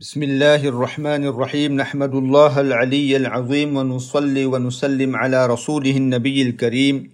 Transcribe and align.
بسم 0.00 0.22
الله 0.22 0.62
الرحمن 0.68 1.26
الرحيم 1.26 1.74
نحمد 1.74 2.14
الله 2.14 2.60
العلي 2.60 3.16
العظيم 3.16 3.76
ونصلي 3.76 4.46
ونسلم 4.46 5.16
على 5.16 5.46
رسوله 5.46 5.96
النبي 5.96 6.42
الكريم 6.42 7.10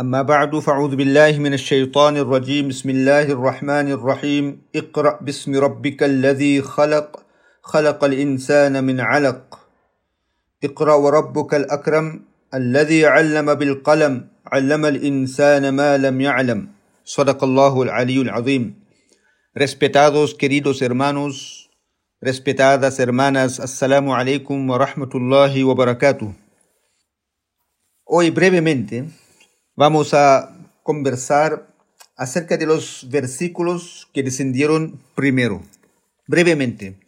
أما 0.00 0.22
بعد 0.22 0.58
فأعوذ 0.58 0.96
بالله 0.96 1.38
من 1.38 1.52
الشيطان 1.54 2.16
الرجيم 2.16 2.68
بسم 2.68 2.90
الله 2.90 3.36
الرحمن 3.36 3.92
الرحيم 3.92 4.62
اقرأ 4.76 5.18
باسم 5.20 5.56
ربك 5.56 6.02
الذي 6.02 6.62
خلق 6.62 7.22
خلق 7.62 8.04
الإنسان 8.04 8.84
من 8.84 9.00
علق 9.00 9.58
اقرأ 10.64 10.94
وربك 10.94 11.54
الأكرم 11.54 12.24
الذي 12.54 13.06
علم 13.06 13.54
بالقلم 13.54 14.28
علم 14.46 14.84
الإنسان 14.84 15.68
ما 15.68 15.98
لم 15.98 16.20
يعلم 16.20 16.68
صدق 17.04 17.44
الله 17.44 17.82
العلي 17.82 18.20
العظيم 18.20 18.84
Respetados 19.54 20.34
queridos 20.34 20.82
hermanos, 20.82 21.63
respetadas 22.24 22.98
hermanas, 23.00 23.60
Assalamu 23.60 24.14
alaikum 24.14 24.70
wa 24.70 24.78
rahmatullahi 24.78 25.62
wa 25.62 25.74
barakatuh. 25.74 26.34
Hoy 28.04 28.30
brevemente 28.30 29.04
vamos 29.76 30.14
a 30.14 30.56
conversar 30.82 31.68
acerca 32.16 32.56
de 32.56 32.64
los 32.64 33.08
versículos 33.10 34.08
que 34.14 34.22
descendieron 34.22 35.02
primero. 35.14 35.60
Brevemente, 36.26 36.98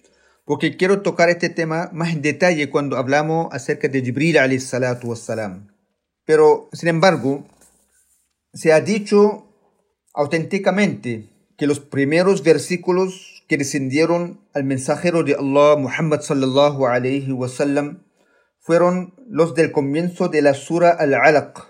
porque 0.44 0.76
quiero 0.76 1.00
tocar 1.00 1.30
este 1.30 1.48
tema 1.48 1.88
más 1.94 2.12
en 2.12 2.20
detalle 2.20 2.68
cuando 2.68 2.98
hablamos 2.98 3.48
acerca 3.52 3.88
de 3.88 4.02
Jibril 4.02 4.36
alayhi 4.36 4.60
salatu 4.60 5.08
wassalam. 5.08 5.68
Pero, 6.26 6.68
sin 6.74 6.90
embargo, 6.90 7.46
se 8.52 8.70
ha 8.74 8.82
dicho 8.82 9.46
auténticamente 10.12 11.30
que 11.56 11.66
los 11.66 11.80
primeros 11.80 12.42
versículos 12.42 13.35
que 13.48 13.56
descendieron 13.56 14.40
al 14.54 14.64
mensajero 14.64 15.22
de 15.22 15.34
Allah, 15.34 15.76
Muhammad 15.76 16.20
sallallahu 16.20 16.86
alayhi 16.86 17.32
wasallam, 17.32 18.04
fueron 18.58 19.14
los 19.28 19.54
del 19.54 19.70
comienzo 19.70 20.28
de 20.28 20.42
la 20.42 20.54
Sura 20.54 20.90
Al-Alaq, 20.90 21.66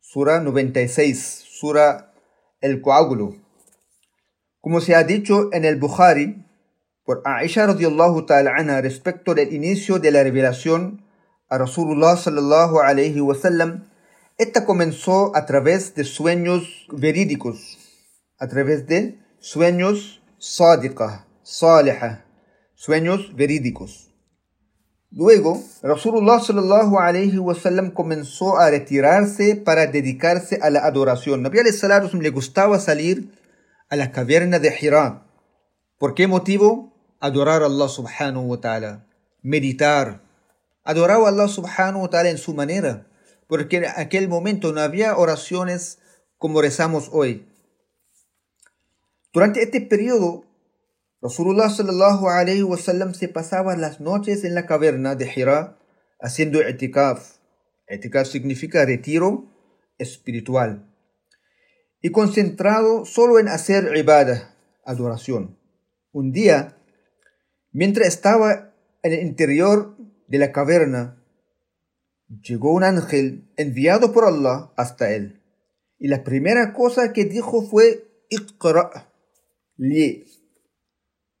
Sura 0.00 0.40
96, 0.40 1.44
Sura 1.48 2.12
El 2.60 2.80
Coágulo. 2.80 3.34
Como 4.60 4.80
se 4.80 4.94
ha 4.94 5.02
dicho 5.02 5.50
en 5.52 5.64
el 5.64 5.76
Bukhari, 5.76 6.46
por 7.04 7.22
Aisha 7.24 7.66
radiallahu 7.66 8.24
ta'ala 8.24 8.80
respecto 8.80 9.34
del 9.34 9.52
inicio 9.52 9.98
de 9.98 10.10
la 10.10 10.22
revelación 10.22 11.04
a 11.48 11.58
Rasulullah 11.58 12.16
sallallahu 12.16 12.80
alayhi 12.80 13.20
wasallam, 13.20 13.90
esta 14.38 14.64
comenzó 14.64 15.36
a 15.36 15.46
través 15.46 15.94
de 15.94 16.04
sueños 16.04 16.86
verídicos, 16.90 17.78
a 18.38 18.48
través 18.48 18.86
de 18.86 19.18
sueños 19.38 20.22
sadiqa, 20.38 21.26
saliha, 21.42 22.24
sueños 22.74 23.34
verídicos. 23.34 24.10
Luego, 25.16 25.62
Rasulullah 25.82 26.40
sallallahu 26.40 26.98
alayhi 26.98 27.38
wasallam 27.38 27.92
comenzó 27.92 28.58
a 28.58 28.68
retirarse 28.68 29.54
para 29.54 29.86
dedicarse 29.86 30.58
a 30.60 30.70
la 30.70 30.80
adoración. 30.80 31.42
Nabi 31.42 31.60
alayhi 31.60 32.20
le 32.20 32.30
gustaba 32.30 32.80
salir 32.80 33.30
a 33.88 33.96
la 33.96 34.10
caverna 34.10 34.58
de 34.58 34.74
Hira. 34.80 35.22
¿Por 35.98 36.14
qué 36.14 36.26
motivo? 36.26 36.92
Adorar 37.20 37.62
a 37.62 37.66
Allah 37.66 37.88
subhanahu 37.88 38.50
wa 38.50 38.60
ta'ala, 38.60 39.06
meditar. 39.40 40.20
Adoraba 40.82 41.26
a 41.26 41.28
Allah 41.30 41.48
subhanahu 41.48 42.02
wa 42.02 42.10
ta'ala 42.10 42.30
en 42.30 42.38
su 42.38 42.52
manera, 42.52 43.06
porque 43.46 43.76
en 43.76 43.84
aquel 43.96 44.28
momento 44.28 44.72
no 44.72 44.80
había 44.80 45.16
oraciones 45.16 46.00
como 46.38 46.60
rezamos 46.60 47.08
hoy. 47.12 47.46
Durante 49.34 49.64
este 49.64 49.80
periodo, 49.80 50.44
Rasulullah 51.20 51.68
sallallahu 51.68 52.28
alayhi 52.28 52.64
se 53.14 53.28
pasaba 53.28 53.76
las 53.76 54.00
noches 54.00 54.44
en 54.44 54.54
la 54.54 54.64
caverna 54.64 55.16
de 55.16 55.28
Hira 55.34 55.76
haciendo 56.20 56.62
etikaf. 56.62 57.38
Etikaf 57.88 58.28
significa 58.28 58.86
retiro 58.86 59.50
espiritual. 59.98 60.88
Y 62.00 62.12
concentrado 62.12 63.04
solo 63.06 63.40
en 63.40 63.48
hacer 63.48 63.96
ibadah, 63.96 64.54
adoración. 64.84 65.58
Un 66.12 66.30
día, 66.30 66.76
mientras 67.72 68.06
estaba 68.06 68.72
en 69.02 69.14
el 69.14 69.26
interior 69.26 69.96
de 70.28 70.38
la 70.38 70.52
caverna, 70.52 71.20
llegó 72.28 72.72
un 72.72 72.84
ángel 72.84 73.50
enviado 73.56 74.12
por 74.12 74.26
Allah 74.26 74.70
hasta 74.76 75.10
él. 75.10 75.42
Y 75.98 76.06
la 76.06 76.22
primera 76.22 76.72
cosa 76.72 77.12
que 77.12 77.24
dijo 77.24 77.62
fue 77.62 78.06
Iqra' 78.30 79.10
li. 79.76 80.24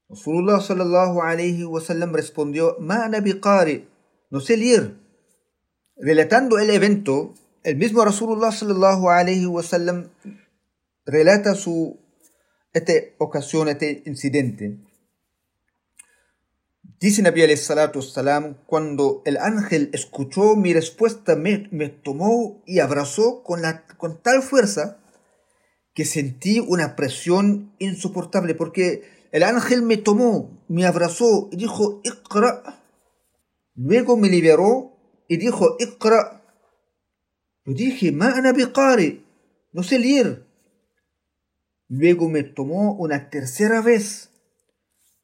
Rasulullah 0.08 0.60
sallallahu 0.60 1.22
alayhi 1.22 1.64
wasallam 1.64 2.12
respondió, 2.14 2.76
Ma 2.78 3.08
no 3.08 4.40
sé 4.40 4.56
leer. 4.56 4.96
Relatando 5.96 6.58
el 6.58 6.70
evento, 6.70 7.34
el 7.62 7.76
mismo 7.76 8.04
Rasulullah 8.04 8.52
sallallahu 8.52 9.08
alayhi 9.08 9.46
wasallam 9.46 10.10
relata 11.06 11.54
su 11.54 11.98
esta 12.72 12.92
ocasión, 13.18 13.68
este 13.68 14.02
incidente. 14.06 14.78
Dice 16.98 17.22
Nabi 17.22 17.42
alayhi 17.42 17.60
salatu 17.60 18.00
wassalam, 18.00 18.54
cuando 18.66 19.22
el 19.24 19.36
ángel 19.36 19.90
escuchó 19.92 20.56
mi 20.56 20.72
respuesta, 20.74 21.36
me, 21.36 21.68
me 21.70 21.88
tomó 21.88 22.62
y 22.66 22.80
abrazó 22.80 23.42
con, 23.42 23.62
la, 23.62 23.86
con 23.98 24.20
tal 24.22 24.42
fuerza 24.42 25.03
que 25.94 26.04
sentí 26.04 26.58
una 26.58 26.96
presión 26.96 27.72
insoportable 27.78 28.54
porque 28.54 29.04
el 29.30 29.44
ángel 29.44 29.82
me 29.82 29.96
tomó, 29.96 30.62
me 30.68 30.86
abrazó 30.86 31.48
y 31.52 31.56
dijo, 31.56 32.00
Iqra. 32.04 32.82
Luego 33.74 34.16
me 34.16 34.28
liberó 34.28 34.96
y 35.28 35.36
dijo, 35.36 35.76
Iqra. 35.78 36.42
Yo 37.64 37.74
dije, 37.74 38.12
Ma 38.12 38.28
ana 38.28 38.52
biqari, 38.52 39.24
no 39.72 39.82
sé 39.82 39.98
leer. 39.98 40.46
Luego 41.88 42.28
me 42.28 42.42
tomó 42.42 42.94
una 42.94 43.30
tercera 43.30 43.80
vez, 43.80 44.30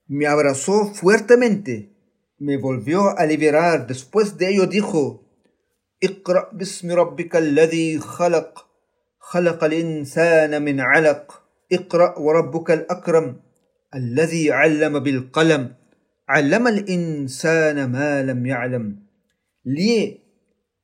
me 0.06 0.26
abrazó 0.26 0.86
fuertemente, 0.94 1.92
me 2.38 2.56
volvió 2.56 3.18
a 3.18 3.26
liberar. 3.26 3.86
Después 3.86 4.38
de 4.38 4.50
ello 4.50 4.66
dijo, 4.66 5.24
Iqra 6.00 6.48
bismi 6.52 6.94
rabbika 6.94 7.38
alladhi 7.38 7.98
khalaq. 7.98 8.69
خلق 9.30 9.64
الإنسان 9.64 10.62
من 10.62 10.80
علق. 10.80 11.42
اقرأ 11.72 12.18
وربك 12.18 12.70
الأكرم 12.70 13.36
الذي 13.94 14.52
علم 14.52 14.98
بالقلم. 14.98 15.74
علم 16.28 16.66
الإنسان 16.66 17.92
ما 17.92 18.22
لم 18.22 18.46
يعلم. 18.46 18.96
Lee 19.64 20.24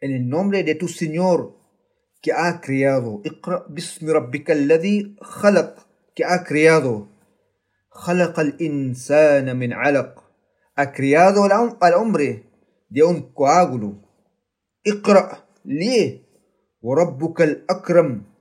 en 0.00 0.10
el 0.12 0.28
nombre 0.28 0.62
de 0.62 0.76
tu 0.76 0.86
Señor 0.86 1.58
que 2.22 2.32
ha 2.32 2.60
creado. 2.60 3.22
اقرأ 3.26 3.66
باسم 3.68 4.10
ربك 4.10 4.50
الذي 4.50 5.16
خلق. 5.22 5.74
que 6.14 6.24
ha 6.24 6.44
creado. 6.44 7.08
خلق 7.90 8.40
الإنسان 8.40 9.56
من 9.56 9.72
علق. 9.72 10.22
ha 10.76 10.92
creado 10.92 11.42
al 11.80 11.94
hombre 11.94 12.44
de 12.90 13.02
un 13.02 13.32
coágulo. 13.34 13.90
اقرأ. 14.86 15.38
lee 15.64 16.22
وربك 16.82 17.42
الأكرم. 17.42 18.35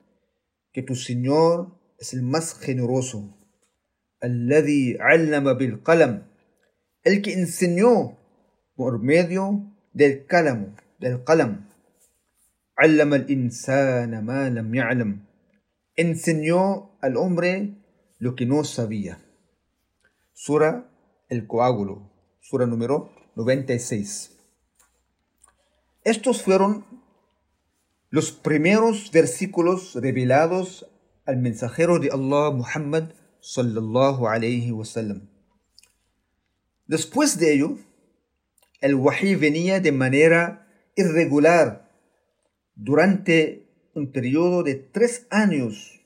que 0.74 0.82
tu 0.82 0.94
Señor 0.94 1.78
es 1.98 2.14
el 2.14 2.22
más 2.22 2.54
generoso. 2.58 3.36
الذي 4.22 4.98
علم 5.00 5.52
بالقلم 5.54 6.22
el 7.04 7.22
que 7.22 7.32
enseñó 7.32 8.18
por 8.76 9.02
medio 9.02 9.74
del 9.92 10.26
calamo, 10.26 10.76
del 10.98 11.24
qalam. 11.24 11.66
علم 12.78 13.14
الإنسان 13.14 14.24
ما 14.24 14.50
لم 14.50 14.74
يعلم 14.74 15.30
enseñó 15.96 16.96
al 17.00 17.16
hombre 17.16 17.76
lo 18.18 18.34
que 18.34 18.46
no 18.46 18.64
sabía. 18.64 19.18
Sura 20.32 20.90
El 21.28 21.46
Coágulo, 21.46 22.10
sura 22.40 22.66
número 22.66 23.12
96. 23.36 24.38
Estos 26.02 26.42
fueron 26.42 26.84
los 28.15 28.31
primeros 28.31 29.11
versículos 29.11 29.93
revelados 29.93 30.89
al 31.25 31.35
mensajero 31.35 31.99
de 31.99 32.11
Allah 32.13 32.49
Muhammad 32.51 33.11
sallallahu 33.41 34.29
alayhi 34.29 34.71
wasallam. 34.71 35.27
Después 36.87 37.37
de 37.37 37.53
ello, 37.53 37.77
el 38.79 38.95
wahi 38.95 39.35
venía 39.35 39.81
de 39.81 39.91
manera 39.91 40.65
irregular 40.95 41.91
durante 42.75 43.67
un 43.93 44.13
periodo 44.13 44.63
de 44.63 44.75
tres 44.75 45.27
años. 45.29 45.99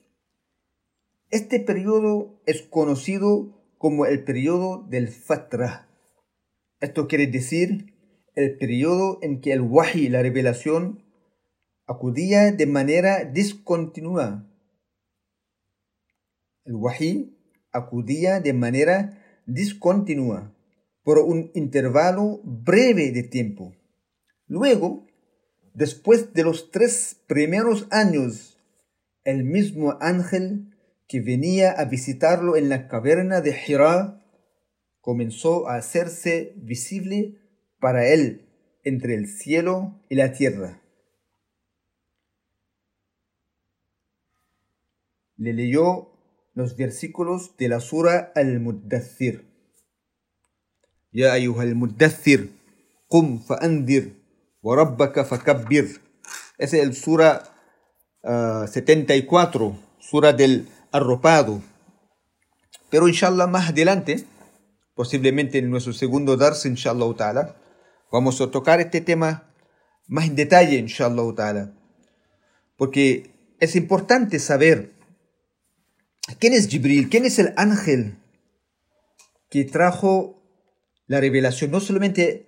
Este 1.30 1.60
periodo 1.60 2.42
es 2.44 2.62
conocido 2.62 3.62
como 3.78 4.04
el 4.06 4.24
periodo 4.24 4.84
del 4.88 5.06
fatra. 5.06 5.88
Esto 6.80 7.06
quiere 7.06 7.28
decir 7.28 7.94
el 8.34 8.58
periodo 8.58 9.20
en 9.22 9.40
que 9.40 9.52
el 9.52 9.60
wahi, 9.60 10.08
la 10.08 10.22
revelación, 10.22 11.08
acudía 11.90 12.52
de 12.52 12.66
manera 12.66 13.24
discontinua. 13.24 14.48
El 16.64 16.76
wahi 16.76 17.36
acudía 17.72 18.38
de 18.38 18.52
manera 18.52 19.18
discontinua 19.46 20.54
por 21.02 21.18
un 21.18 21.50
intervalo 21.52 22.40
breve 22.44 23.10
de 23.10 23.24
tiempo. 23.24 23.74
Luego, 24.46 25.04
después 25.74 26.32
de 26.32 26.44
los 26.44 26.70
tres 26.70 27.24
primeros 27.26 27.88
años, 27.90 28.56
el 29.24 29.42
mismo 29.42 29.98
ángel 30.00 30.76
que 31.08 31.20
venía 31.20 31.72
a 31.72 31.86
visitarlo 31.86 32.56
en 32.56 32.68
la 32.68 32.86
caverna 32.86 33.40
de 33.40 33.56
Hira 33.66 34.24
comenzó 35.00 35.68
a 35.68 35.74
hacerse 35.74 36.52
visible 36.54 37.40
para 37.80 38.06
él 38.06 38.46
entre 38.84 39.16
el 39.16 39.26
cielo 39.26 40.00
y 40.08 40.14
la 40.14 40.30
tierra. 40.30 40.80
Le 45.40 45.54
leyó 45.54 46.12
los 46.52 46.76
versículos 46.76 47.56
de 47.56 47.70
la 47.70 47.80
sura 47.80 48.30
Al-Muddathir. 48.36 49.48
Ya 51.12 51.32
ayuha 51.32 51.64
muddathir 51.64 52.52
qum 53.08 53.40
fa'andir 53.42 54.22
wa 54.60 54.76
rabbaka 54.76 55.24
fakabbir. 55.24 56.02
Ese 56.58 56.78
es 56.78 56.84
el 56.84 56.94
sura 56.94 57.42
74, 58.22 59.72
ah, 59.74 59.96
sura 59.98 60.34
del 60.34 60.68
arropado. 60.92 61.62
Pero 62.90 63.08
inshallah 63.08 63.46
más 63.46 63.70
adelante, 63.70 64.26
posiblemente 64.94 65.56
en 65.56 65.70
nuestro 65.70 65.94
segundo 65.94 66.36
dars, 66.36 66.66
inshallah 66.66 67.16
ta'ala, 67.16 67.56
vamos 68.12 68.38
a 68.42 68.50
tocar 68.50 68.78
este 68.80 69.00
tema 69.00 69.50
más 70.06 70.26
en 70.26 70.36
detalle, 70.36 70.76
inshallah 70.76 71.34
ta'ala. 71.34 71.72
Porque 72.76 73.54
es 73.58 73.74
importante 73.74 74.38
saber 74.38 74.99
quién 76.38 76.52
es 76.52 76.68
Jibril, 76.68 77.08
quién 77.08 77.24
es 77.24 77.38
el 77.38 77.52
ángel 77.56 78.16
que 79.48 79.64
trajo 79.64 80.42
la 81.06 81.20
revelación 81.20 81.70
no 81.70 81.80
solamente 81.80 82.46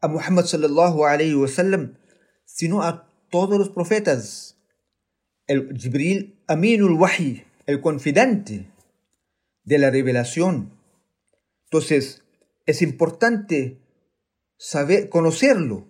a 0.00 0.08
Muhammad 0.08 0.44
sallallahu 0.44 1.04
alayhi 1.04 1.34
wa 1.34 1.48
sallam, 1.48 1.98
sino 2.44 2.82
a 2.82 3.08
todos 3.30 3.58
los 3.58 3.70
profetas. 3.70 4.56
El 5.46 5.76
Jibril 5.78 6.42
Aminul 6.46 6.94
Wahi, 6.94 7.44
el 7.66 7.80
confidente 7.80 8.70
de 9.64 9.78
la 9.78 9.90
revelación. 9.90 10.72
Entonces, 11.64 12.24
es 12.66 12.82
importante 12.82 13.80
saber, 14.56 15.08
conocerlo, 15.08 15.88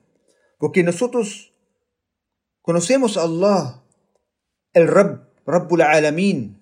porque 0.59 0.83
nosotros 0.83 1.55
conocemos 2.61 3.17
a 3.17 3.23
Allah, 3.23 3.83
el 4.75 4.87
Rabb, 4.87 5.29
Rabbul 5.47 5.83
Alamin. 5.83 6.60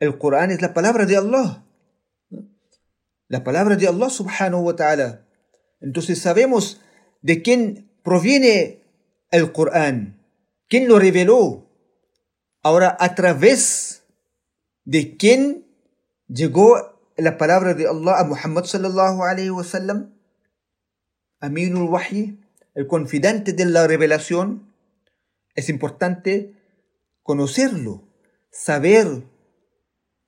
El 0.00 0.18
Corán 0.18 0.50
es 0.50 0.60
la 0.60 0.74
palabra 0.74 1.06
de 1.06 1.16
Allah 1.16 1.64
la 3.30 3.44
palabra 3.44 3.76
de 3.76 3.86
Allah 3.86 4.10
subhanahu 4.10 4.64
wa 4.64 4.74
ta'ala. 4.74 5.24
Entonces 5.80 6.20
sabemos 6.20 6.80
de 7.22 7.42
quién 7.42 7.88
proviene 8.02 8.82
el 9.30 9.52
Corán, 9.52 10.20
quién 10.68 10.88
lo 10.88 10.98
reveló. 10.98 11.64
Ahora, 12.60 12.96
a 12.98 13.14
través 13.14 14.02
de 14.84 15.16
quién 15.16 15.64
llegó 16.26 16.98
la 17.16 17.38
palabra 17.38 17.74
de 17.74 17.86
Allah 17.86 18.18
a 18.18 18.24
Muhammad 18.24 18.64
sallallahu 18.64 19.22
alayhi 19.22 19.50
wa 19.50 19.62
sallam, 19.62 20.12
Aminul 21.38 21.88
Wahi, 21.88 22.40
el 22.74 22.88
confidente 22.88 23.52
de 23.52 23.64
la 23.64 23.86
revelación, 23.86 24.74
es 25.54 25.68
importante 25.68 26.56
conocerlo, 27.22 28.02
saber 28.50 29.22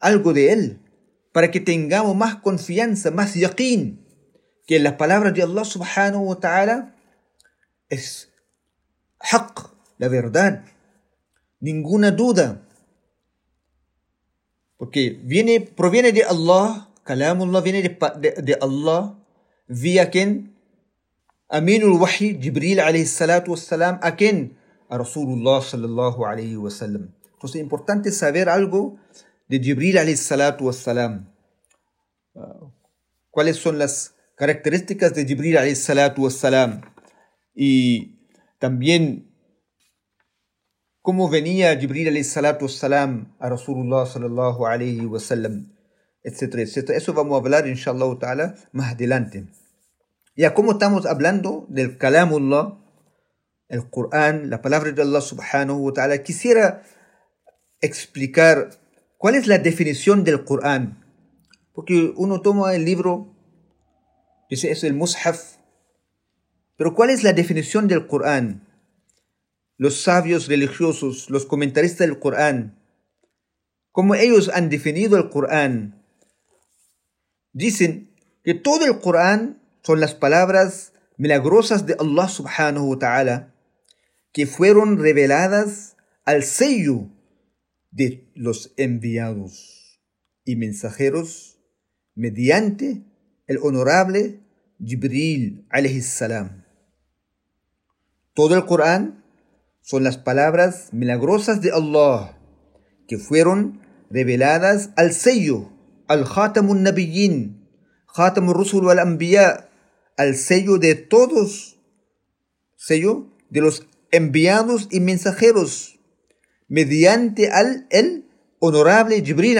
algo 0.03 0.35
de 0.35 0.53
él 0.53 0.81
para 1.33 1.51
que 1.51 1.61
tengamos 1.61 2.15
más 2.15 2.37
confianza, 2.37 3.11
más 3.11 3.35
yaqeen, 3.35 4.05
que 4.67 4.79
las 4.79 4.95
palabras 4.95 5.33
de 5.33 5.43
Allah 5.43 5.65
subhanahu 5.65 6.29
wa 6.29 6.39
ta'ala 6.39 6.95
es 7.89 8.29
haq, 9.19 9.71
la 9.99 10.09
verdad, 10.09 10.65
ninguna 11.61 12.11
duda. 12.11 12.67
Porque 14.77 15.19
viene, 15.23 15.61
proviene 15.61 16.13
de 16.13 16.25
Allah, 16.25 16.91
kalamullah 17.05 17.61
viene 17.61 17.83
de, 17.83 17.97
de, 18.21 18.43
de 18.43 18.59
Allah, 18.61 19.19
vía 19.69 20.11
quien, 20.11 20.53
Aminul 21.49 22.01
Wahi, 22.01 22.39
Jibril 22.41 22.81
alayhi 22.81 23.07
salatu 23.07 23.53
wassalam, 23.53 24.01
a 24.03 24.17
quien, 24.17 24.57
a 24.89 24.99
Rasulullah 24.99 25.63
sallallahu 25.63 26.25
alayhi 26.25 26.57
wasallam. 26.57 27.15
Entonces 27.35 27.57
es 27.57 27.63
importante 27.63 28.11
saber 28.11 28.49
algo 28.49 28.97
de 29.53 29.61
Jibril 29.61 30.17
salatu 30.17 30.65
wassalam. 30.65 31.31
¿Cuáles 33.31 33.59
son 33.59 33.79
las 33.79 34.15
características 34.35 35.13
de 35.13 35.27
Jibril 35.27 35.77
salatu 35.77 36.25
wassalam? 36.25 36.81
Y 37.55 38.19
también 38.59 39.31
cómo 41.03 41.29
venía 41.29 41.79
Jibril 41.79 42.25
salatu 42.25 42.65
wassalam 42.65 43.37
a 43.39 43.51
Rasulullah 43.51 44.07
sallallahu 44.07 44.65
alayhi 44.65 45.05
wasallam, 45.05 45.77
etcétera, 46.23 46.63
etcétera. 46.63 46.97
Eso 46.97 47.13
vamos 47.13 47.35
a 47.35 47.43
hablar, 47.45 47.69
inshallah 47.69 48.19
ta'ala, 48.19 48.55
más 48.73 48.95
adelante. 48.95 49.49
Ya 50.35 50.55
como 50.55 50.73
estamos 50.73 51.05
hablando 51.05 51.67
del 51.69 51.99
kalamullah, 51.99 52.79
el 53.69 53.91
Corán, 53.91 54.49
la 54.49 54.63
palabra 54.63 54.93
de 54.93 55.03
Allah 55.03 55.21
subhanahu 55.21 55.89
wa 55.89 55.93
ta'ala, 55.93 56.23
quisiera 56.23 56.85
explicar 57.83 58.82
¿Cuál 59.23 59.37
es 59.37 59.47
la 59.47 59.59
definición 59.59 60.25
del 60.25 60.43
Corán? 60.43 61.07
Porque 61.73 62.13
uno 62.17 62.41
toma 62.41 62.75
el 62.75 62.85
libro, 62.85 63.33
ese 64.51 64.73
es 64.73 64.83
el 64.83 64.95
Mushaf, 64.95 65.59
pero 66.77 66.93
¿cuál 66.97 67.11
es 67.11 67.23
la 67.23 67.33
definición 67.33 67.87
del 67.87 68.09
Corán? 68.09 68.67
Los 69.77 70.03
sabios 70.03 70.49
religiosos, 70.49 71.31
los 71.31 71.47
comentaristas 71.47 72.09
del 72.09 72.19
Corán, 72.19 72.83
como 73.93 74.17
ellos 74.17 74.51
han 74.53 74.69
definido 74.69 75.17
el 75.17 75.31
Corán, 75.31 76.05
dicen 77.53 78.11
que 78.43 78.55
todo 78.55 78.87
el 78.87 78.99
Corán 78.99 79.63
son 79.85 80.01
las 80.01 80.17
palabras 80.17 80.95
milagrosas 81.17 81.87
de 81.87 81.95
Allah 81.97 82.27
subhanahu 82.27 82.91
wa 82.91 82.99
ta'ala 82.99 83.55
que 84.33 84.47
fueron 84.47 84.99
reveladas 84.99 85.97
al 86.25 86.43
sello 86.43 87.07
de 87.93 88.29
los 88.35 88.73
enviados 88.77 90.01
y 90.45 90.57
mensajeros 90.57 91.59
mediante 92.15 93.05
el 93.47 93.59
honorable 93.63 94.41
Jibril 94.85 95.67
salam. 96.03 96.65
Todo 98.35 98.57
el 98.57 98.65
Corán 98.65 99.25
son 99.83 100.05
las 100.05 100.17
palabras 100.17 100.89
milagrosas 100.93 101.61
de 101.61 101.71
Allah 101.71 102.39
que 103.07 103.19
fueron 103.19 103.81
reveladas 104.11 104.91
al 104.97 105.13
sello, 105.13 105.71
al 106.09 106.25
Khatamun 106.25 106.83
Nabiyyin, 106.83 107.69
Khatamur 108.15 108.57
Rusul 108.57 108.91
al 108.91 108.99
Anbiya, 108.99 109.69
al 110.17 110.35
sello 110.37 110.79
de 110.79 110.95
todos, 110.95 111.79
sello 112.77 113.29
de 113.51 113.61
los 113.61 113.87
enviados 114.11 114.89
y 114.91 115.01
mensajeros 115.01 115.92
mediante 116.73 117.51
al 117.51 117.87
el 117.91 118.25
honorable 118.59 119.23
Jibril 119.23 119.59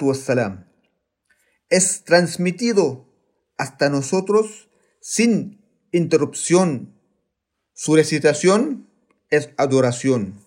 wassalam. 0.00 0.64
Es 1.68 2.04
transmitido 2.04 3.06
hasta 3.58 3.90
nosotros 3.90 4.70
sin 5.02 5.62
interrupción. 5.92 6.98
Su 7.74 7.96
recitación 7.96 8.88
es 9.28 9.50
adoración. 9.58 10.42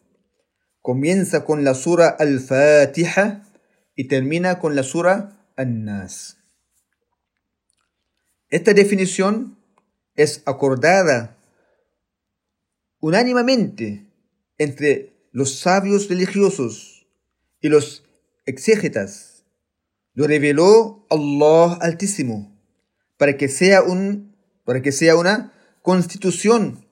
Comienza 0.82 1.46
con 1.46 1.64
la 1.64 1.76
sura 1.76 2.08
Al-Fatiha 2.08 3.44
y 3.96 4.08
termina 4.08 4.58
con 4.58 4.76
la 4.76 4.82
sura 4.82 5.46
An-Nas. 5.56 6.38
Esta 8.50 8.74
definición 8.74 9.56
es 10.16 10.42
acordada 10.48 11.38
unánimemente 13.00 14.08
entre 14.58 15.11
los 15.32 15.60
sabios 15.60 16.10
religiosos 16.10 17.08
y 17.62 17.70
los 17.70 18.04
exégetas. 18.46 19.46
Lo 20.14 20.28
reveló 20.28 21.06
Allah 21.10 21.78
Altísimo 21.82 22.52
para 23.18 23.38
que 23.38 23.48
sea, 23.48 23.84
un, 23.84 24.36
para 24.66 24.82
que 24.82 24.92
sea 24.92 25.16
una 25.16 25.54
constitución 25.82 26.86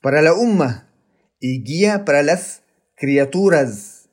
para 0.00 0.22
la 0.22 0.34
umma 0.34 0.90
y 1.40 1.62
guía 1.62 2.04
para 2.04 2.22
las 2.22 2.62
criaturas 2.96 4.08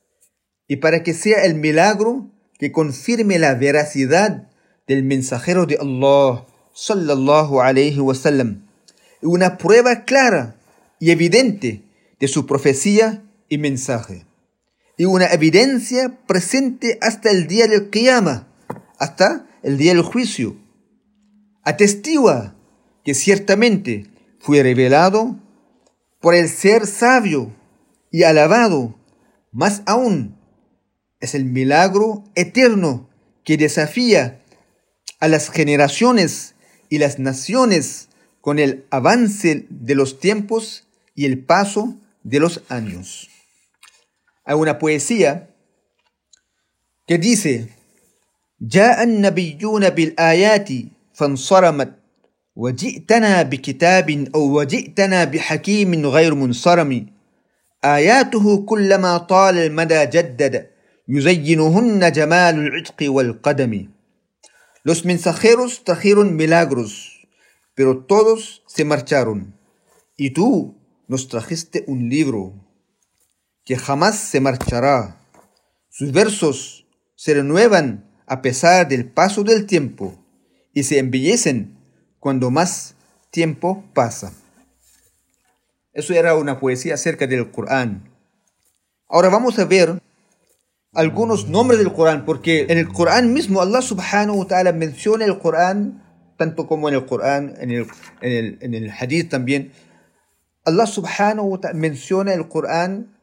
y 0.68 0.78
para 0.78 1.04
que 1.04 1.14
sea 1.14 1.44
el 1.44 1.56
milagro 1.56 2.30
que 2.60 2.72
confirme 2.72 3.40
la 3.40 3.56
veracidad 3.56 4.50
del 4.88 5.04
mensajero 5.04 5.66
de 5.66 5.78
Allah 5.80 6.46
sallallahu 6.74 7.62
alayhi 7.62 8.00
wasallam 8.00 8.68
y 9.22 9.26
una 9.26 9.58
prueba 9.58 10.06
clara 10.06 10.56
y 11.00 11.12
evidente 11.12 11.84
de 12.20 12.28
su 12.28 12.46
profecía 12.46 13.24
y 13.52 13.58
mensaje, 13.58 14.26
y 14.98 15.04
una 15.04 15.26
evidencia 15.26 16.18
presente 16.26 16.98
hasta 17.02 17.30
el 17.30 17.48
día 17.48 17.68
del 17.68 17.90
Qiyamah, 17.90 18.48
hasta 18.98 19.46
el 19.62 19.78
día 19.78 19.94
del 19.94 20.04
juicio. 20.04 20.56
Atestigua 21.64 22.56
que 23.04 23.14
ciertamente 23.14 24.08
fue 24.40 24.64
revelado 24.64 25.38
por 26.22 26.34
el 26.34 26.48
ser 26.48 26.88
sabio 26.88 27.54
y 28.10 28.24
alabado. 28.24 28.96
Más 29.52 29.82
aún, 29.86 30.38
es 31.20 31.36
el 31.36 31.44
milagro 31.44 32.24
eterno 32.36 33.10
que 33.44 33.58
desafía 33.58 34.46
a 35.20 35.28
las 35.28 35.50
generaciones 35.50 36.56
y 36.88 37.00
las 37.00 37.20
naciones 37.20 38.08
con 38.40 38.60
el 38.60 38.86
avance 38.92 39.68
de 39.70 39.96
los 39.96 40.22
tiempos 40.22 40.88
y 41.16 41.26
el 41.26 41.44
paso 41.44 41.98
de 42.24 42.40
los 42.40 42.62
años. 42.70 43.28
Hay 44.44 44.56
una 44.56 44.80
poesía 44.80 45.50
que 47.08 47.18
dice, 47.18 47.70
جاء 48.62 49.04
النبيون 49.04 49.90
بالآيات 49.90 50.70
فانصرمت 51.14 51.92
وجئتنا 52.56 53.42
بكتاب 53.42 54.28
أو 54.36 54.60
وجئتنا 54.60 55.24
بحكيم 55.24 56.06
غير 56.06 56.36
منصرم 56.36 57.06
آياته 57.84 58.66
كلما 58.66 59.18
طال 59.18 59.58
المدى 59.58 60.06
جدد 60.06 60.68
يزينهن 61.08 62.12
جمال 62.12 62.56
العتق 62.56 63.00
والقدم 63.02 63.90
Los 64.84 65.06
mensajeros 65.06 65.84
trajeron 65.84 66.36
milagros, 66.36 67.28
pero 67.76 68.04
todos 68.06 68.64
se 68.66 68.84
marcharon. 68.84 69.56
Y 70.18 70.32
tú 70.32 70.76
nos 71.08 71.28
trajiste 71.28 71.84
un 71.86 72.10
libro. 72.10 72.61
Que 73.66 73.78
jamás 73.78 74.18
se 74.18 74.40
marchará. 74.40 75.18
Sus 75.90 76.12
versos 76.12 76.88
se 77.16 77.34
renuevan 77.34 78.10
a 78.26 78.42
pesar 78.42 78.88
del 78.88 79.10
paso 79.10 79.44
del 79.44 79.66
tiempo 79.66 80.18
y 80.74 80.84
se 80.84 81.00
embellecen 81.00 81.78
cuando 82.20 82.50
más 82.50 82.96
tiempo 83.30 83.84
pasa. 83.94 84.34
Eso 85.94 86.14
era 86.14 86.36
una 86.36 86.60
poesía 86.60 86.94
acerca 86.94 87.28
del 87.28 87.52
Corán. 87.52 88.10
Ahora 89.10 89.30
vamos 89.30 89.60
a 89.60 89.66
ver 89.66 90.02
algunos 90.94 91.50
nombres 91.50 91.80
del 91.80 91.92
Corán, 91.92 92.26
porque 92.26 92.68
en 92.70 92.78
el 92.78 92.88
Corán 92.88 93.34
mismo 93.34 93.62
Allah 93.62 93.82
subhanahu 93.82 94.40
wa 94.40 94.48
ta'ala 94.48 94.72
menciona 94.72 95.26
el 95.26 95.40
Corán, 95.40 96.04
tanto 96.38 96.68
como 96.68 96.88
en 96.88 96.96
el 96.96 97.06
Corán, 97.06 97.56
en 97.60 97.72
el, 97.72 97.88
en 98.22 98.32
el, 98.32 98.58
en 98.62 98.74
el 98.74 98.90
Hadith 98.90 99.30
también. 99.30 99.74
Allah 100.64 100.86
subhanahu 100.86 101.48
wa 101.48 101.60
ta'ala 101.60 101.78
menciona 101.78 102.34
el 102.34 102.48
Corán 102.48 103.18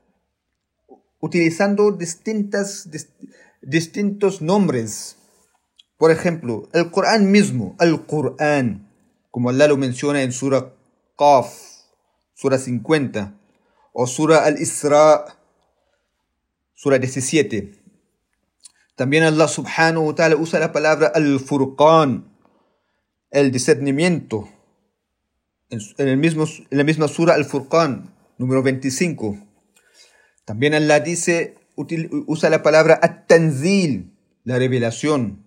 utilizando 1.21 1.93
distintas, 1.93 2.89
distintos 3.63 4.41
nombres. 4.41 5.17
Por 5.97 6.11
ejemplo, 6.11 6.69
el 6.73 6.91
Corán 6.91 7.31
mismo, 7.31 7.77
el 7.81 8.07
Corán, 8.07 8.89
como 9.31 9.51
Allah 9.51 9.69
lo 9.69 9.77
menciona 9.77 10.23
en 10.23 10.33
Surah 10.33 10.73
Qaf, 11.17 11.53
Surah 12.35 12.59
50, 12.59 13.35
o 13.93 14.07
Surah 14.07 14.45
Al-Isra, 14.45 15.25
Surah 16.75 16.99
17. 16.99 17.75
También 18.95 19.25
Allah 19.25 19.49
subhanahu 19.49 20.07
wa 20.07 20.15
ta'ala 20.15 20.37
usa 20.37 20.61
la 20.61 20.73
palabra 20.73 21.11
al-furqan, 21.15 22.33
el 23.31 23.51
discernimiento. 23.51 24.49
En, 25.71 25.81
el 25.99 26.17
mismo, 26.17 26.47
en 26.71 26.79
la 26.79 26.85
misma 26.85 27.09
Surah 27.09 27.35
al-furqan, 27.35 28.15
número 28.39 28.63
25. 28.63 29.48
También 30.49 30.73
Allah 30.73 31.01
dice, 31.01 31.59
usa 31.77 32.49
la 32.49 32.63
palabra 32.63 32.99
at-tanzil, 33.03 34.17
la 34.45 34.57
revelación, 34.57 35.45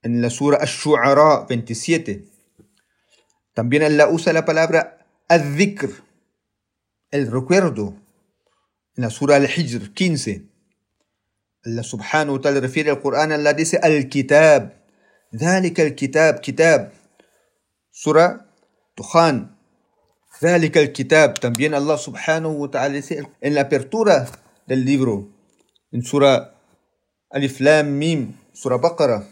en 0.00 0.22
la 0.22 0.30
Surah 0.30 0.56
al-shu'ara 0.56 1.44
27. 1.46 2.24
También 3.52 3.82
Allah 3.82 4.08
usa 4.08 4.32
la 4.32 4.46
palabra 4.46 5.06
al-dhikr, 5.28 5.90
el 7.10 7.30
recuerdo, 7.30 7.94
en 8.96 9.02
la 9.02 9.10
Surah 9.10 9.36
Al-Hijr 9.36 9.92
15. 9.92 10.46
Allah 11.66 11.82
subhanahu 11.82 12.36
wa 12.36 12.40
ta'ala 12.40 12.60
refiere 12.60 12.88
al 12.88 13.02
Corán, 13.02 13.32
Allah 13.32 13.52
dice 13.52 13.78
Al-Kitab. 13.82 14.72
ذلك 15.34 15.80
الكتاب 15.80 16.34
كتاب 16.40 16.92
Surah 17.92 18.46
Tuhan. 18.96 19.55
ذلك 20.41 20.77
الكتاب. 20.77 21.39
También 21.39 21.73
Allah 21.73 21.97
subhanahu 21.97 22.53
wa 22.53 22.71
ta'ala 22.71 22.95
dice 22.95 23.27
en 23.41 23.53
la 23.55 23.61
apertura 23.61 24.27
del 24.67 24.85
libro, 24.85 25.29
en 25.91 26.03
Surah 26.03 26.55
Alif 27.29 27.59
Lam 27.59 27.97
Mim, 27.97 28.37
Surah 28.53 28.77
Baqarah. 28.77 29.27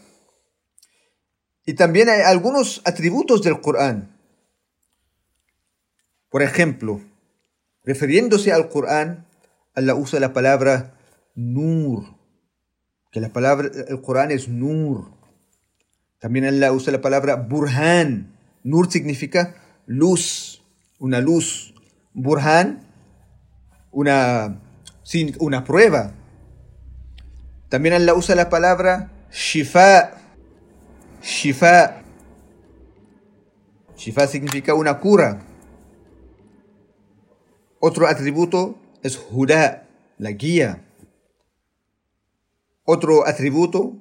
Y 1.66 1.74
también 1.74 2.08
hay 2.08 2.22
algunos 2.22 2.80
atributos 2.84 3.42
del 3.42 3.60
Corán. 3.60 4.16
Por 6.30 6.42
ejemplo, 6.42 7.00
refiriéndose 7.84 8.52
al 8.52 8.68
Corán, 8.68 9.26
Allah 9.74 9.94
usa 9.94 10.20
la 10.20 10.32
palabra 10.32 10.96
nur, 11.34 12.04
que 13.10 13.20
la 13.20 13.30
palabra, 13.30 13.68
el 13.88 14.00
Corán 14.00 14.30
es 14.30 14.48
nur. 14.48 15.10
También 16.20 16.44
Allah 16.44 16.72
usa 16.72 16.92
la 16.92 17.00
palabra 17.00 17.36
burhan. 17.36 18.36
Nur 18.62 18.90
significa 18.90 19.56
luz, 19.86 20.62
una 20.99 21.19
luz. 21.21 21.73
Burhan, 22.13 22.87
una, 23.91 24.61
una 25.39 25.63
prueba. 25.63 26.13
También 27.69 27.95
Allah 27.95 28.13
usa 28.13 28.35
la 28.35 28.49
palabra 28.49 29.11
shifa. 29.31 30.11
Shifa. 31.21 32.01
Shifa 33.97 34.27
significa 34.27 34.73
una 34.73 34.99
cura. 34.99 35.41
Otro 37.79 38.07
atributo 38.07 38.77
es 39.03 39.17
Judá, 39.17 39.87
la 40.17 40.31
guía. 40.31 40.85
Otro 42.83 43.27
atributo, 43.27 43.97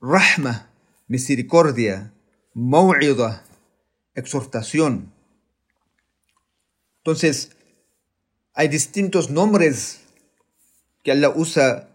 Rahma, 0.00 0.70
misericordia, 1.08 2.12
Maw'ida, 2.52 3.42
exhortación. 4.14 5.13
Entonces, 7.04 7.50
hay 8.54 8.68
distintos 8.68 9.28
nombres 9.28 10.00
que 11.02 11.12
Allah 11.12 11.28
usa 11.28 11.90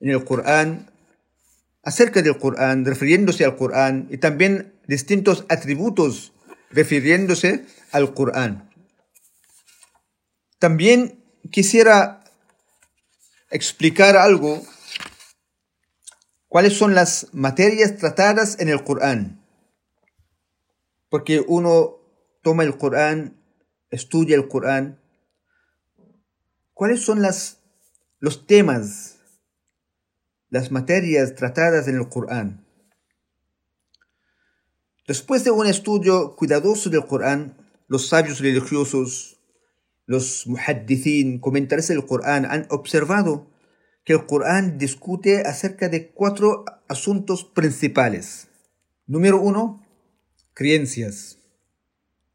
en 0.00 0.10
el 0.10 0.24
Corán 0.24 0.90
acerca 1.84 2.20
del 2.20 2.36
Corán, 2.38 2.84
refiriéndose 2.84 3.44
al 3.44 3.54
Corán, 3.54 4.08
y 4.10 4.18
también 4.18 4.74
distintos 4.88 5.46
atributos 5.48 6.32
refiriéndose 6.70 7.64
al 7.92 8.12
Corán. 8.12 8.70
También 10.58 11.22
quisiera 11.52 12.24
explicar 13.50 14.16
algo, 14.16 14.66
cuáles 16.48 16.76
son 16.76 16.96
las 16.96 17.28
materias 17.32 17.98
tratadas 17.98 18.58
en 18.58 18.68
el 18.68 18.82
Corán. 18.82 19.46
Porque 21.08 21.38
uno 21.46 22.00
toma 22.42 22.64
el 22.64 22.76
Corán, 22.76 23.43
estudia 23.94 24.36
el 24.36 24.48
Corán. 24.48 24.98
¿Cuáles 26.72 27.00
son 27.00 27.22
las, 27.22 27.60
los 28.18 28.46
temas, 28.46 29.18
las 30.50 30.70
materias 30.70 31.34
tratadas 31.34 31.86
en 31.88 31.96
el 31.96 32.08
Corán? 32.08 32.66
Después 35.06 35.44
de 35.44 35.50
un 35.50 35.66
estudio 35.66 36.34
cuidadoso 36.34 36.90
del 36.90 37.06
Corán, 37.06 37.56
los 37.88 38.08
sabios 38.08 38.40
religiosos 38.40 39.34
los 40.06 40.46
muhaddithin, 40.46 41.38
comentaristas 41.38 41.96
del 41.96 42.06
Corán, 42.06 42.44
han 42.44 42.66
observado 42.70 43.46
que 44.04 44.12
el 44.12 44.26
Corán 44.26 44.76
discute 44.78 45.42
acerca 45.42 45.88
de 45.88 46.10
cuatro 46.10 46.64
asuntos 46.88 47.44
principales. 47.44 48.48
Número 49.06 49.40
uno, 49.40 49.82
creencias. 50.52 51.38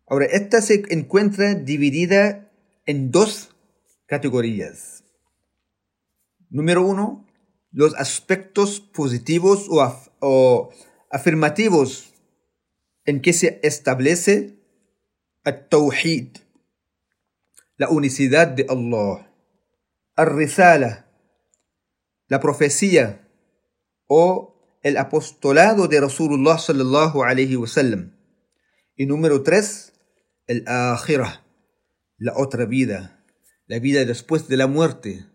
Ahora, 0.09 0.25
esta 0.25 0.61
se 0.61 0.83
encuentra 0.89 1.53
dividida 1.53 2.51
en 2.87 3.11
dos 3.11 3.55
categorías. 4.07 5.03
Número 6.49 6.83
uno, 6.83 7.27
los 7.71 7.93
aspectos 7.95 8.79
positivos 8.79 9.67
o, 9.69 10.71
afirmativos 11.11 12.11
en 13.05 13.21
que 13.21 13.33
se 13.33 13.59
establece 13.61 14.57
el 15.45 15.67
tawhid, 15.67 16.37
la 17.77 17.89
unicidad 17.89 18.47
de 18.47 18.65
Allah, 18.67 19.31
al 20.15 21.05
la 22.27 22.39
profecía 22.39 23.27
o 24.07 24.55
el 24.81 24.97
apostolado 24.97 25.87
de 25.87 26.01
Rasulullah 26.01 26.57
sallallahu 26.57 27.23
alayhi 27.23 27.55
wasallam. 27.55 28.15
Y 28.95 29.05
número 29.05 29.43
tres, 29.43 29.93
el 30.49 30.63
akhirah, 30.65 31.45
la 32.17 32.33
otra 32.35 32.65
vida, 32.65 33.23
la 33.67 33.77
vida 33.77 34.03
después 34.03 34.47
de 34.47 34.57
la 34.57 34.65
muerte. 34.65 35.27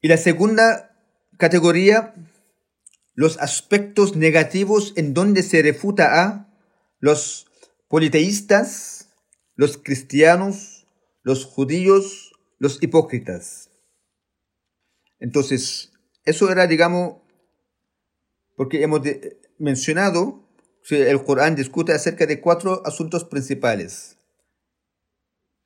Y 0.00 0.08
la 0.08 0.16
segunda 0.16 0.96
categoría, 1.36 2.14
los 3.14 3.38
aspectos 3.38 4.16
negativos 4.16 4.92
en 4.96 5.14
donde 5.14 5.44
se 5.44 5.62
refuta 5.62 6.24
a 6.24 6.52
los 6.98 7.46
politeístas, 7.86 9.08
los 9.54 9.78
cristianos, 9.78 10.88
los 11.22 11.44
judíos, 11.44 12.32
los 12.58 12.82
hipócritas. 12.82 13.70
Entonces, 15.20 15.92
eso 16.24 16.50
era, 16.50 16.66
digamos, 16.66 17.18
porque 18.56 18.82
hemos 18.82 19.02
mencionado 19.58 20.42
que 20.42 20.49
el 20.88 21.24
Corán 21.24 21.54
discute 21.54 21.92
acerca 21.92 22.26
de 22.26 22.40
cuatro 22.40 22.82
asuntos 22.86 23.24
principales. 23.24 24.16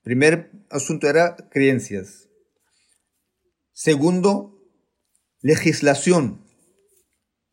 Primer 0.03 0.51
asunto 0.71 1.09
era 1.09 1.37
creencias. 1.51 2.29
Segundo, 3.73 4.61
legislación. 5.41 6.45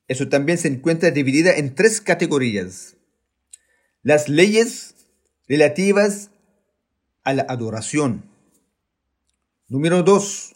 Eso 0.08 0.28
también 0.28 0.58
se 0.58 0.68
encuentra 0.68 1.12
dividida 1.12 1.56
en 1.56 1.76
tres 1.76 2.02
categorías. 2.02 2.98
Las 4.04 4.28
leyes 4.28 4.96
relativas 5.48 6.32
a 7.24 7.34
la 7.34 7.44
adoración. 7.44 8.30
Número 9.68 10.04
dos, 10.04 10.56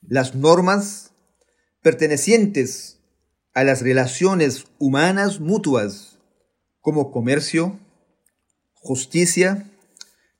las 0.00 0.34
normas 0.34 1.12
pertenecientes 1.82 2.98
a 3.54 3.64
las 3.64 3.82
relaciones 3.82 4.66
humanas 4.78 5.40
mutuas, 5.40 6.07
como 6.88 7.10
comercio, 7.10 7.78
justicia, 8.72 9.70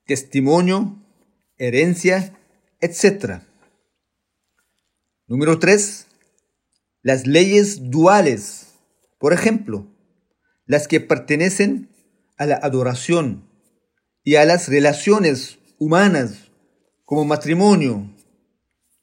testimonio, 0.07 0.97
herencia, 1.59 2.35
etc. 2.81 3.43
Número 5.27 5.59
3. 5.59 6.07
Las 7.03 7.27
leyes 7.27 7.91
duales, 7.91 8.69
por 9.19 9.31
ejemplo, 9.31 9.85
las 10.65 10.87
que 10.87 10.99
pertenecen 10.99 11.87
a 12.35 12.47
la 12.47 12.55
adoración 12.55 13.47
y 14.23 14.33
a 14.33 14.45
las 14.45 14.69
relaciones 14.69 15.59
humanas 15.77 16.49
como 17.05 17.25
matrimonio, 17.25 18.09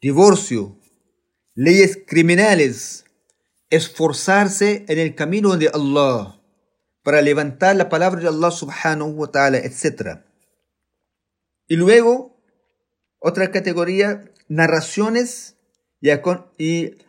divorcio, 0.00 0.76
leyes 1.54 1.96
criminales, 2.08 3.04
esforzarse 3.70 4.84
en 4.88 4.98
el 4.98 5.14
camino 5.14 5.56
de 5.56 5.68
Allah 5.68 6.35
para 7.06 7.22
levantar 7.22 7.76
la 7.76 7.88
palabra 7.88 8.20
de 8.20 8.26
Allah 8.26 8.50
subhanahu 8.50 9.10
wa 9.10 9.30
ta'ala, 9.30 9.58
etc. 9.58 10.22
Y 11.68 11.76
luego, 11.76 12.36
otra 13.20 13.52
categoría, 13.52 14.28
narraciones 14.48 15.54
y, 16.00 16.10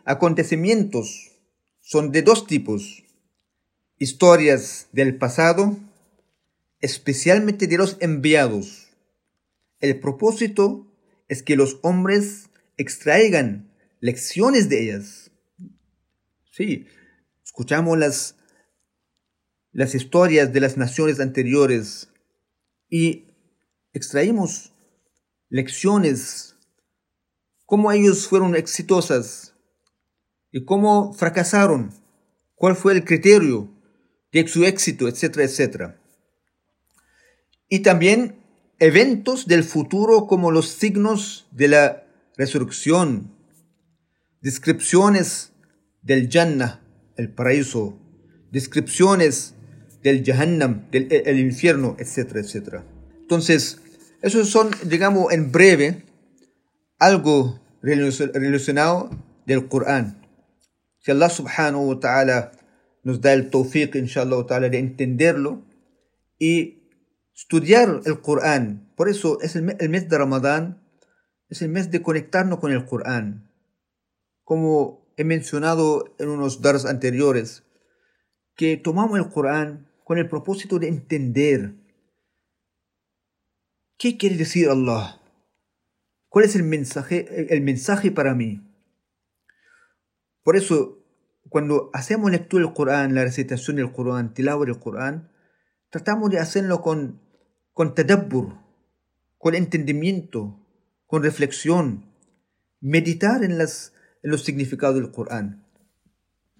acontecimientos. 0.04 1.32
Son 1.80 2.12
de 2.12 2.22
dos 2.22 2.46
tipos. 2.46 3.02
Historias 3.98 4.86
del 4.92 5.18
pasado, 5.18 5.76
especialmente 6.80 7.66
de 7.66 7.78
los 7.78 7.96
enviados. 7.98 8.90
El 9.80 9.98
propósito 9.98 10.86
es 11.26 11.42
que 11.42 11.56
los 11.56 11.80
hombres 11.82 12.50
extraigan 12.76 13.68
lecciones 13.98 14.68
de 14.68 14.80
ellas. 14.80 15.32
Sí, 16.52 16.86
escuchamos 17.42 17.98
las, 17.98 18.37
las 19.72 19.94
historias 19.94 20.52
de 20.52 20.60
las 20.60 20.76
naciones 20.76 21.20
anteriores 21.20 22.08
y 22.88 23.26
extraímos 23.92 24.72
lecciones, 25.48 26.56
cómo 27.64 27.92
ellos 27.92 28.26
fueron 28.28 28.54
exitosas 28.54 29.54
y 30.50 30.64
cómo 30.64 31.12
fracasaron, 31.12 31.92
cuál 32.54 32.76
fue 32.76 32.92
el 32.94 33.04
criterio 33.04 33.70
de 34.32 34.46
su 34.46 34.64
éxito, 34.64 35.08
etcétera, 35.08 35.44
etcétera. 35.44 36.00
Y 37.68 37.80
también 37.80 38.42
eventos 38.78 39.46
del 39.46 39.64
futuro 39.64 40.26
como 40.26 40.50
los 40.50 40.68
signos 40.68 41.46
de 41.50 41.68
la 41.68 42.04
resurrección, 42.36 43.34
descripciones 44.40 45.52
del 46.02 46.28
Jannah, 46.30 46.82
el 47.16 47.32
paraíso, 47.32 47.98
descripciones 48.50 49.54
del 50.02 50.24
Jahannam, 50.24 50.90
del 50.90 51.08
el 51.10 51.38
infierno, 51.38 51.96
etcétera, 51.98 52.40
etcétera. 52.40 52.84
Entonces, 53.20 53.80
esos 54.22 54.48
son, 54.50 54.70
digamos, 54.84 55.32
en 55.32 55.52
breve, 55.52 56.04
algo 56.98 57.60
relacionado 57.82 59.10
del 59.46 59.68
Corán. 59.68 60.26
Si 60.98 61.10
Allah 61.10 61.30
subhanahu 61.30 61.88
wa 61.88 62.00
ta'ala 62.00 62.52
nos 63.04 63.20
da 63.20 63.32
el 63.32 63.50
tawfiq, 63.50 63.94
inshallah 63.94 64.44
ta'ala, 64.46 64.68
de 64.68 64.78
entenderlo 64.78 65.64
y 66.38 66.90
estudiar 67.34 68.00
el 68.04 68.20
Corán. 68.20 68.92
Por 68.96 69.08
eso 69.08 69.40
es 69.40 69.54
el 69.56 69.62
mes 69.62 70.08
de 70.08 70.18
Ramadán, 70.18 70.82
es 71.48 71.62
el 71.62 71.68
mes 71.68 71.90
de 71.90 72.02
conectarnos 72.02 72.58
con 72.58 72.72
el 72.72 72.84
Corán. 72.84 73.52
Como 74.42 75.06
he 75.16 75.24
mencionado 75.24 76.14
en 76.18 76.28
unos 76.28 76.60
dars 76.62 76.84
anteriores, 76.84 77.64
que 78.56 78.76
tomamos 78.76 79.18
el 79.18 79.28
Corán 79.28 79.87
con 80.08 80.16
el 80.16 80.26
propósito 80.26 80.78
de 80.78 80.88
entender, 80.88 81.74
¿Qué 83.98 84.16
quiere 84.16 84.36
decir 84.36 84.70
Allah? 84.70 85.20
¿Cuál 86.28 86.46
es 86.46 86.56
el 86.56 86.62
mensaje, 86.62 87.52
el 87.52 87.60
mensaje 87.60 88.10
para 88.10 88.34
mí? 88.34 88.66
Por 90.42 90.56
eso, 90.56 91.04
cuando 91.50 91.90
hacemos 91.92 92.30
lectura 92.30 92.64
del 92.64 92.72
Corán, 92.72 93.14
la 93.14 93.24
recitación 93.24 93.76
del 93.76 93.92
Corán, 93.92 94.32
tilawah 94.32 94.64
del 94.64 94.78
Corán, 94.78 95.30
tratamos 95.90 96.30
de 96.30 96.38
hacerlo 96.38 96.80
con, 96.80 97.20
con 97.74 97.94
tadabbur, 97.94 98.56
con 99.36 99.54
entendimiento, 99.54 100.64
con 101.06 101.22
reflexión, 101.22 102.14
meditar 102.80 103.44
en, 103.44 103.58
las, 103.58 103.92
en 104.22 104.30
los 104.30 104.42
significados 104.42 104.94
del 104.94 105.10
Corán. 105.10 105.66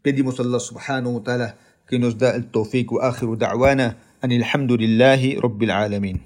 Pedimos 0.02 0.38
a 0.38 0.42
Allah 0.42 0.60
subhanahu 0.60 1.16
wa 1.16 1.22
ta'ala 1.22 1.58
que 1.88 1.98
nos 1.98 2.18
da 2.18 2.36
el 2.36 2.50
tawfiq 2.52 2.92
wa 2.92 3.08
akhiru 3.08 3.36
da'wana 3.36 3.96
an 4.20 4.30
alhamdulillahi 4.30 5.40
rabbil 5.40 5.70
alamin. 5.70 6.20